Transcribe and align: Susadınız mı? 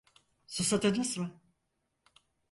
Susadınız 0.47 1.17
mı? 1.17 1.31